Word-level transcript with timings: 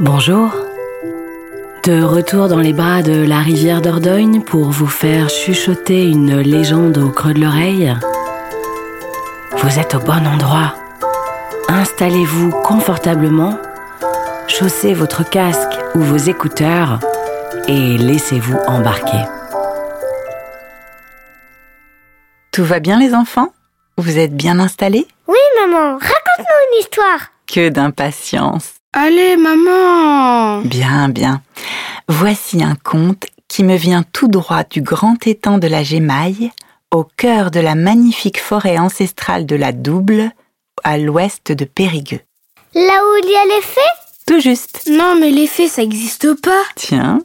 Bonjour. 0.00 0.54
De 1.84 2.02
retour 2.02 2.48
dans 2.48 2.60
les 2.60 2.72
bras 2.72 3.02
de 3.02 3.26
la 3.26 3.40
rivière 3.40 3.82
Dordogne 3.82 4.42
pour 4.42 4.70
vous 4.70 4.86
faire 4.86 5.28
chuchoter 5.28 6.08
une 6.08 6.38
légende 6.40 6.96
au 6.96 7.10
creux 7.10 7.34
de 7.34 7.40
l'oreille. 7.40 7.94
Vous 9.58 9.78
êtes 9.78 9.94
au 9.94 9.98
bon 9.98 10.26
endroit. 10.26 10.74
Installez-vous 11.68 12.52
confortablement, 12.62 13.58
chaussez 14.46 14.94
votre 14.94 15.28
casque 15.28 15.78
ou 15.94 16.00
vos 16.00 16.16
écouteurs 16.16 17.00
et 17.68 17.98
laissez-vous 17.98 18.58
embarquer. 18.66 19.24
Tout 22.50 22.64
va 22.64 22.80
bien 22.80 22.98
les 22.98 23.14
enfants? 23.14 23.52
Vous 23.98 24.18
êtes 24.18 24.34
bien 24.34 24.58
installés? 24.58 25.06
Oui 25.26 25.38
maman, 25.60 25.98
raconte-nous 25.98 26.72
une 26.72 26.80
histoire. 26.80 27.28
Que 27.52 27.68
d'impatience. 27.68 28.76
Allez 28.94 29.36
maman 29.36 30.62
Bien, 30.62 31.10
bien. 31.10 31.42
Voici 32.08 32.64
un 32.64 32.76
conte 32.76 33.26
qui 33.46 33.62
me 33.62 33.76
vient 33.76 34.04
tout 34.10 34.26
droit 34.26 34.64
du 34.64 34.80
grand 34.80 35.26
étang 35.26 35.58
de 35.58 35.66
la 35.66 35.82
Gémaille, 35.82 36.50
au 36.90 37.04
cœur 37.04 37.50
de 37.50 37.60
la 37.60 37.74
magnifique 37.74 38.40
forêt 38.40 38.78
ancestrale 38.78 39.44
de 39.44 39.54
la 39.54 39.72
Double, 39.72 40.30
à 40.82 40.96
l'ouest 40.96 41.52
de 41.52 41.66
Périgueux. 41.66 42.22
Là 42.74 42.80
où 42.80 43.22
il 43.22 43.30
y 43.30 43.36
a 43.36 43.44
les 43.44 43.60
fées? 43.60 43.80
Tout 44.26 44.40
juste. 44.40 44.88
Non 44.90 45.16
mais 45.20 45.30
les 45.30 45.46
fées 45.46 45.68
ça 45.68 45.82
existe 45.82 46.32
pas 46.40 46.62
Tiens, 46.74 47.20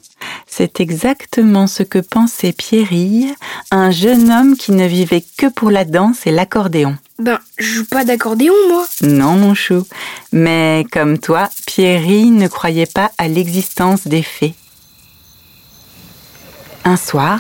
c'est 0.46 0.82
exactement 0.82 1.68
ce 1.68 1.84
que 1.84 2.00
pensait 2.00 2.52
Pierrille, 2.52 3.34
un 3.72 3.92
jeune 3.92 4.30
homme 4.30 4.58
qui 4.58 4.74
ne 4.74 4.88
vivait 4.88 5.24
que 5.38 5.48
pour 5.48 5.72
la 5.72 5.86
danse 5.86 6.28
et 6.28 6.32
l'accordéon. 6.32 6.98
Ben, 7.20 7.40
je 7.58 7.66
joue 7.66 7.86
pas 7.86 8.06
d'accordéon 8.06 8.54
moi 8.70 8.86
Non, 9.02 9.34
mon 9.34 9.56
chou. 9.56 9.86
Mais 10.32 10.86
comme 10.92 11.18
toi, 11.18 11.50
Pierrille 11.66 12.30
ne 12.30 12.48
croyait 12.48 12.86
pas 12.86 13.12
à 13.18 13.28
l'existence 13.28 14.08
des 14.08 14.22
fées. 14.22 14.54
Un 16.86 16.96
soir, 16.96 17.40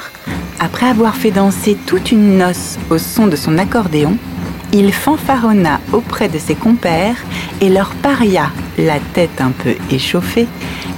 après 0.59 0.87
avoir 0.87 1.15
fait 1.15 1.29
danser 1.29 1.77
toute 1.85 2.11
une 2.11 2.39
noce 2.39 2.77
au 2.89 2.97
son 2.97 3.27
de 3.27 3.35
son 3.35 3.59
accordéon, 3.59 4.17
il 4.73 4.91
fanfaronna 4.91 5.79
auprès 5.93 6.27
de 6.27 6.39
ses 6.39 6.55
compères 6.55 7.23
et 7.61 7.69
leur 7.69 7.91
paria, 8.01 8.51
la 8.79 8.99
tête 9.13 9.39
un 9.39 9.51
peu 9.51 9.75
échauffée, 9.91 10.47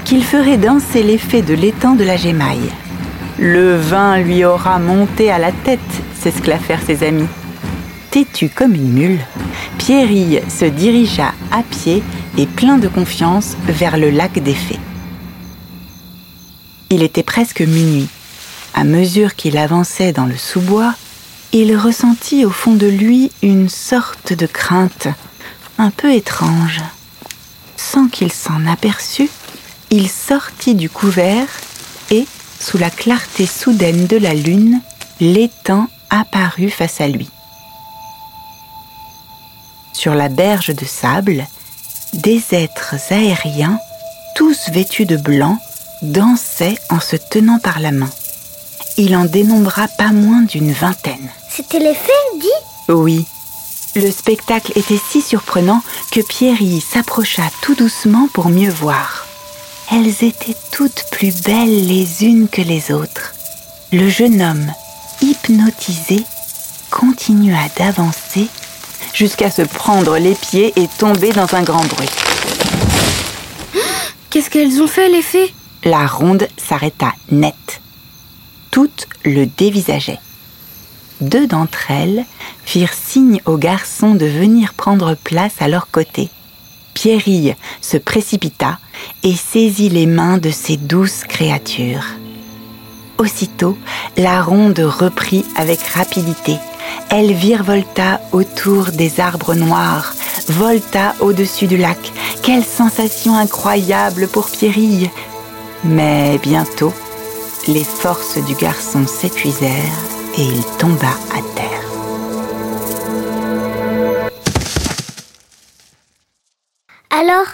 qu'il 0.06 0.24
ferait 0.24 0.58
danser 0.58 1.04
les 1.04 1.18
fées 1.18 1.42
de 1.42 1.54
l'étang 1.54 1.96
de 1.96 2.06
la 2.06 2.16
Gémaille. 2.16 2.72
Le 3.38 3.76
vin 3.76 4.18
lui 4.20 4.46
aura 4.46 4.80
monté 4.80 5.30
à 5.32 5.38
la 5.38 5.52
tête, 5.52 5.80
s'esclaffèrent 6.20 6.82
ses 6.82 7.04
amis. 7.04 7.28
Têtu 8.12 8.50
comme 8.50 8.74
une 8.74 8.92
mule, 8.92 9.20
Pierrille 9.78 10.42
se 10.50 10.66
dirigea 10.66 11.34
à 11.52 11.62
pied 11.62 12.02
et 12.38 12.48
plein 12.48 12.80
de 12.80 12.88
confiance 12.88 13.56
vers 13.68 13.98
le 13.98 14.10
lac 14.10 14.40
des 14.40 14.56
Fées. 14.56 14.80
Il 16.90 17.04
était 17.04 17.24
presque 17.24 17.62
minuit. 17.62 18.08
À 18.74 18.84
mesure 18.84 19.36
qu'il 19.36 19.58
avançait 19.58 20.12
dans 20.12 20.26
le 20.26 20.38
sous-bois, 20.38 20.96
il 21.52 21.76
ressentit 21.78 22.46
au 22.46 22.50
fond 22.50 22.74
de 22.74 22.88
lui 22.88 23.32
une 23.44 23.70
sorte 23.70 24.34
de 24.34 24.48
crainte, 24.48 25.08
un 25.78 25.92
peu 25.92 26.12
étrange. 26.12 26.82
Sans 27.78 28.08
qu'il 28.08 28.32
s'en 28.32 28.66
aperçût, 28.66 29.30
il 29.92 30.10
sortit 30.10 30.74
du 30.74 30.90
couvert 30.90 31.48
et, 32.10 32.26
sous 32.60 32.80
la 32.80 32.90
clarté 32.90 33.46
soudaine 33.46 34.08
de 34.08 34.18
la 34.18 34.34
lune, 34.34 34.82
l'étang 35.20 35.88
apparut 36.10 36.70
face 36.70 37.02
à 37.02 37.08
lui. 37.08 37.30
Sur 40.00 40.16
la 40.16 40.30
berge 40.30 40.74
de 40.74 40.86
sable, 40.86 41.46
des 42.14 42.42
êtres 42.54 42.96
aériens, 43.10 43.78
tous 44.34 44.70
vêtus 44.70 45.06
de 45.06 45.18
blanc, 45.18 45.58
dansaient 46.02 46.78
en 46.90 47.02
se 47.02 47.18
tenant 47.18 47.60
par 47.60 47.82
la 47.82 47.92
main. 47.92 48.10
Il 48.96 49.14
en 49.14 49.26
dénombra 49.26 49.90
pas 49.90 50.14
moins 50.14 50.44
d'une 50.44 50.72
vingtaine. 50.72 51.30
C'était 51.50 51.80
les 51.80 51.94
fées, 51.94 52.40
dis? 52.40 52.94
Oui. 52.94 53.26
Le 53.94 54.10
spectacle 54.10 54.72
était 54.78 55.02
si 55.12 55.22
surprenant 55.22 55.82
que 56.14 56.22
Pierry 56.22 56.80
s'approcha 56.80 57.44
tout 57.62 57.76
doucement 57.76 58.30
pour 58.34 58.48
mieux 58.48 58.72
voir. 58.72 59.28
Elles 59.92 60.24
étaient 60.24 60.56
toutes 60.72 61.08
plus 61.12 61.42
belles 61.44 61.88
les 61.88 62.24
unes 62.24 62.48
que 62.48 62.62
les 62.62 62.94
autres. 62.94 63.34
Le 63.92 64.08
jeune 64.08 64.42
homme, 64.42 64.72
hypnotisé, 65.22 66.24
continua 66.90 67.68
d'avancer 67.78 68.48
jusqu'à 69.14 69.52
se 69.52 69.62
prendre 69.62 70.18
les 70.18 70.36
pieds 70.36 70.74
et 70.76 70.88
tomber 70.88 71.32
dans 71.32 71.54
un 71.56 71.64
grand 71.64 71.86
bruit. 71.86 72.10
Qu'est-ce 74.30 74.50
qu'elles 74.50 74.82
ont 74.82 74.88
fait 74.88 75.10
les 75.10 75.22
fées? 75.22 75.54
La 75.84 76.08
ronde 76.08 76.48
s'arrêta 76.58 77.14
net. 77.32 77.82
Toutes 78.72 79.08
le 79.24 79.46
dévisageaient. 79.46 80.20
Deux 81.22 81.48
d'entre 81.48 81.92
elles 81.92 82.26
firent 82.66 82.94
signe 82.94 83.42
aux 83.46 83.58
garçons 83.58 84.16
de 84.16 84.26
venir 84.26 84.74
prendre 84.74 85.16
place 85.16 85.56
à 85.60 85.68
leur 85.68 85.90
côté. 85.90 86.30
Pierrille 86.94 87.56
se 87.82 87.98
précipita 87.98 88.78
et 89.24 89.36
saisit 89.36 89.90
les 89.90 90.06
mains 90.06 90.38
de 90.38 90.50
ces 90.50 90.78
douces 90.78 91.24
créatures. 91.24 92.06
Aussitôt, 93.18 93.78
la 94.18 94.42
ronde 94.42 94.80
reprit 94.80 95.46
avec 95.56 95.80
rapidité. 95.82 96.56
Elle 97.12 97.34
virevolta 97.34 98.22
autour 98.32 98.92
des 98.92 99.20
arbres 99.20 99.56
noirs, 99.56 100.14
volta 100.48 101.16
au-dessus 101.20 101.66
du 101.66 101.76
lac. 101.76 101.98
Quelle 102.44 102.64
sensation 102.64 103.36
incroyable 103.36 104.28
pour 104.28 104.48
Pierrille 104.48 105.10
Mais 105.84 106.38
bientôt, 106.38 106.94
les 107.68 107.84
forces 107.84 108.38
du 108.46 108.54
garçon 108.54 109.08
s'épuisèrent 109.08 109.74
et 110.38 110.44
il 110.44 110.64
tomba 110.78 111.08
à 111.08 111.42
terre. 111.56 111.80
Alors, 117.10 117.48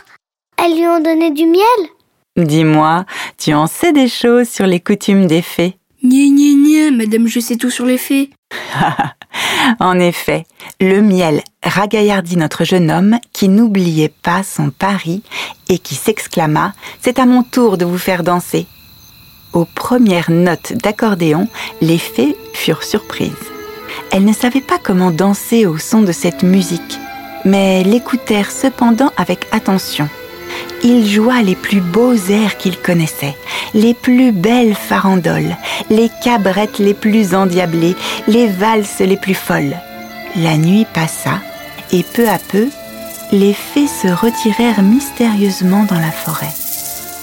elles 0.58 0.78
lui 0.78 0.86
ont 0.86 1.00
donné 1.00 1.32
du 1.32 1.46
miel? 1.46 1.90
Dis-moi, 2.36 3.06
tu 3.38 3.54
en 3.54 3.68
sais 3.68 3.94
des 3.94 4.10
choses 4.10 4.50
sur 4.50 4.68
les 4.68 4.82
coutumes 4.82 5.28
des 5.28 5.42
fées? 5.42 5.78
Gné 6.04 6.30
gné 6.30 6.56
gné, 6.56 6.92
madame 6.92 7.28
je 7.28 7.40
sais 7.40 7.56
tout 7.56 7.72
sur 7.72 7.86
les 7.86 7.98
fées. 7.98 8.32
En 9.80 10.00
effet, 10.00 10.46
le 10.80 11.02
miel 11.02 11.42
ragaillardit 11.64 12.38
notre 12.38 12.64
jeune 12.64 12.92
homme 12.92 13.18
qui 13.34 13.50
n'oubliait 13.50 14.14
pas 14.22 14.44
son 14.44 14.70
pari 14.70 15.24
et 15.70 15.80
qui 15.80 15.96
s'exclama⁇ 15.96 16.68
C'est 17.02 17.20
à 17.20 17.26
mon 17.26 17.44
tour 17.44 17.78
de 17.78 17.86
vous 17.86 17.98
faire 17.98 18.24
danser!⁇ 18.24 18.62
Aux 19.54 19.66
premières 19.66 20.32
notes 20.32 20.74
d'accordéon, 20.74 21.48
les 21.82 21.98
fées 21.98 22.36
furent 22.54 22.84
surprises. 22.84 23.32
Elles 24.12 24.26
ne 24.26 24.34
savaient 24.34 24.62
pas 24.62 24.78
comment 24.82 25.12
danser 25.12 25.66
au 25.66 25.78
son 25.78 26.02
de 26.02 26.12
cette 26.12 26.44
musique, 26.44 27.00
mais 27.44 27.84
l'écoutèrent 27.84 28.52
cependant 28.52 29.12
avec 29.18 29.48
attention. 29.52 30.10
Il 30.88 31.04
joua 31.08 31.42
les 31.42 31.56
plus 31.56 31.82
beaux 31.82 32.14
airs 32.14 32.58
qu'il 32.58 32.78
connaissait, 32.78 33.36
les 33.74 33.96
plus 33.96 34.32
belles 34.32 34.76
farandoles, 34.76 35.58
les 35.90 36.12
cabrettes 36.24 36.78
les 36.78 36.94
plus 36.94 37.34
endiablées, 37.34 37.96
les 38.28 38.46
valses 38.46 39.00
les 39.00 39.18
plus 39.18 39.34
folles. 39.34 39.76
La 40.36 40.58
nuit 40.58 40.86
passa, 40.94 41.40
et 41.92 42.04
peu 42.04 42.30
à 42.30 42.38
peu, 42.38 42.68
les 43.32 43.54
fées 43.54 43.88
se 43.88 44.10
retirèrent 44.10 44.84
mystérieusement 44.84 45.86
dans 45.86 46.00
la 46.00 46.12
forêt. 46.12 46.54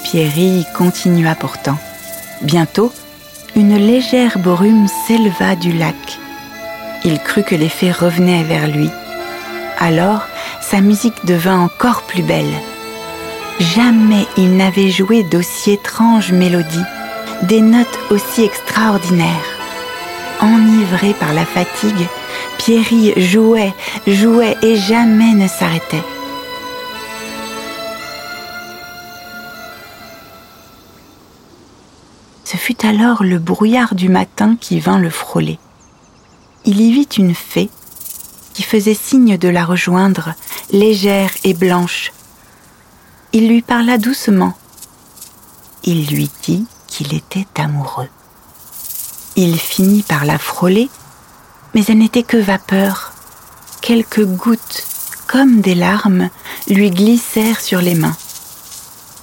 Pierry 0.02 0.66
continua 0.76 1.36
pourtant. 1.36 1.78
Bientôt, 2.40 2.92
une 3.54 3.76
légère 3.76 4.38
brume 4.40 4.88
s'éleva 5.06 5.54
du 5.54 5.70
lac. 5.70 6.18
Il 7.04 7.20
crut 7.20 7.46
que 7.46 7.54
les 7.54 7.68
fées 7.68 7.92
revenaient 7.92 8.42
vers 8.42 8.66
lui. 8.66 8.90
Alors, 9.78 10.22
sa 10.60 10.80
musique 10.80 11.24
devint 11.26 11.60
encore 11.60 12.02
plus 12.08 12.24
belle. 12.24 12.56
Jamais 13.62 14.26
il 14.36 14.56
n'avait 14.56 14.90
joué 14.90 15.22
d'aussi 15.22 15.70
étranges 15.70 16.32
mélodies, 16.32 16.84
des 17.44 17.60
notes 17.60 17.98
aussi 18.10 18.42
extraordinaires. 18.42 19.28
Enivré 20.40 21.14
par 21.14 21.32
la 21.32 21.46
fatigue, 21.46 22.08
Pierry 22.58 23.12
jouait, 23.16 23.72
jouait 24.08 24.56
et 24.62 24.74
jamais 24.74 25.34
ne 25.34 25.46
s'arrêtait. 25.46 26.02
Ce 32.44 32.56
fut 32.56 32.84
alors 32.84 33.22
le 33.22 33.38
brouillard 33.38 33.94
du 33.94 34.08
matin 34.08 34.56
qui 34.60 34.80
vint 34.80 34.98
le 34.98 35.08
frôler. 35.08 35.60
Il 36.64 36.80
y 36.80 36.90
vit 36.90 37.08
une 37.16 37.34
fée 37.34 37.70
qui 38.54 38.64
faisait 38.64 38.94
signe 38.94 39.38
de 39.38 39.48
la 39.48 39.64
rejoindre, 39.64 40.34
légère 40.72 41.30
et 41.44 41.54
blanche, 41.54 42.12
il 43.32 43.48
lui 43.48 43.62
parla 43.62 43.96
doucement. 43.96 44.52
Il 45.84 46.06
lui 46.06 46.30
dit 46.42 46.66
qu'il 46.86 47.14
était 47.14 47.46
amoureux. 47.56 48.08
Il 49.36 49.58
finit 49.58 50.02
par 50.02 50.26
la 50.26 50.38
frôler, 50.38 50.90
mais 51.74 51.82
elle 51.88 51.98
n'était 51.98 52.22
que 52.22 52.36
vapeur. 52.36 53.12
Quelques 53.80 54.24
gouttes, 54.24 54.84
comme 55.26 55.62
des 55.62 55.74
larmes, 55.74 56.28
lui 56.68 56.90
glissèrent 56.90 57.60
sur 57.60 57.80
les 57.80 57.94
mains. 57.94 58.16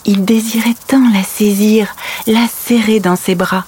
Il 0.06 0.26
désirait 0.26 0.76
tant 0.88 1.08
la 1.14 1.24
saisir, 1.24 1.96
la 2.26 2.48
serrer 2.48 3.00
dans 3.00 3.16
ses 3.16 3.36
bras. 3.36 3.66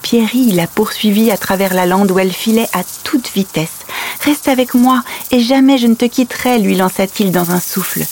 Pierry 0.00 0.52
la 0.52 0.66
poursuivit 0.66 1.30
à 1.30 1.36
travers 1.36 1.74
la 1.74 1.84
lande 1.84 2.10
où 2.10 2.18
elle 2.18 2.32
filait 2.32 2.68
à 2.72 2.82
toute 3.04 3.30
vitesse. 3.34 3.80
Reste 4.22 4.48
avec 4.48 4.72
moi 4.72 5.04
et 5.30 5.40
jamais 5.40 5.76
je 5.76 5.86
ne 5.86 5.94
te 5.94 6.06
quitterai, 6.06 6.58
lui 6.58 6.74
lança-t-il 6.74 7.32
dans 7.32 7.50
un 7.50 7.60
souffle. 7.60 8.02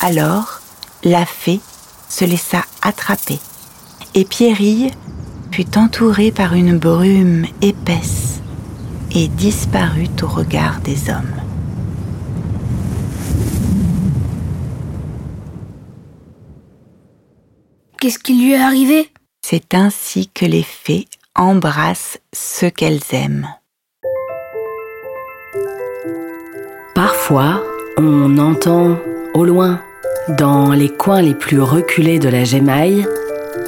Alors, 0.00 0.60
la 1.04 1.26
fée 1.26 1.60
se 2.08 2.24
laissa 2.24 2.64
attraper 2.82 3.38
et 4.14 4.24
Pierrille 4.24 4.90
fut 5.52 5.76
entourée 5.76 6.32
par 6.32 6.54
une 6.54 6.78
brume 6.78 7.46
épaisse 7.60 8.40
et 9.14 9.28
disparut 9.28 10.08
au 10.22 10.26
regard 10.26 10.80
des 10.80 11.10
hommes. 11.10 11.40
Qu'est-ce 18.00 18.18
qui 18.18 18.34
lui 18.34 18.52
est 18.52 18.60
arrivé? 18.60 19.10
C'est 19.42 19.74
ainsi 19.74 20.28
que 20.28 20.44
les 20.44 20.62
fées 20.62 21.06
embrassent 21.34 22.18
ceux 22.32 22.70
qu'elles 22.70 23.00
aiment. 23.12 23.48
Parfois, 26.94 27.62
on 27.96 28.38
entend 28.38 28.98
au 29.34 29.44
loin, 29.44 29.80
dans 30.28 30.72
les 30.72 30.88
coins 30.88 31.20
les 31.20 31.34
plus 31.34 31.60
reculés 31.60 32.18
de 32.18 32.28
la 32.28 32.44
gémaille, 32.44 33.06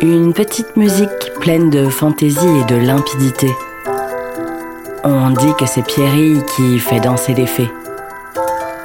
une 0.00 0.32
petite 0.32 0.76
musique 0.76 1.32
pleine 1.40 1.68
de 1.68 1.88
fantaisie 1.88 2.38
et 2.60 2.64
de 2.64 2.76
limpidité. 2.76 3.50
On 5.04 5.30
dit 5.30 5.52
que 5.58 5.66
c'est 5.66 5.84
Pierry 5.84 6.40
qui 6.54 6.78
fait 6.78 7.00
danser 7.00 7.34
les 7.34 7.46
fées. 7.46 7.70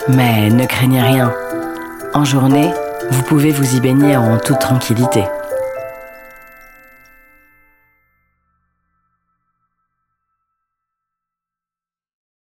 Mais 0.10 0.50
ne 0.50 0.66
craignez 0.66 1.02
rien. 1.02 1.34
En 2.14 2.26
journée, 2.26 2.72
vous 3.10 3.24
pouvez 3.24 3.52
vous 3.52 3.76
y 3.76 3.80
baigner 3.80 4.18
en 4.18 4.38
toute 4.38 4.60
tranquillité. 4.60 5.24